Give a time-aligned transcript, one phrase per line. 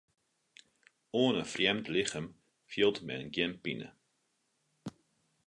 [1.19, 2.27] Oan in frjemd lichem
[2.71, 3.89] fielt men gjin pine.